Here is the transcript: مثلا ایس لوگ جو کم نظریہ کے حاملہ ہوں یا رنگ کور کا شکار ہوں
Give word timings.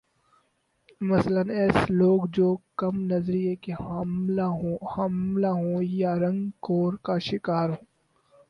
مثلا 1.01 1.41
ایس 1.55 1.77
لوگ 1.91 2.19
جو 2.33 2.47
کم 2.77 2.99
نظریہ 3.05 3.53
کے 3.61 3.73
حاملہ 3.73 5.47
ہوں 5.53 5.81
یا 5.83 6.15
رنگ 6.19 6.49
کور 6.59 6.93
کا 7.03 7.17
شکار 7.21 7.69
ہوں 7.69 7.85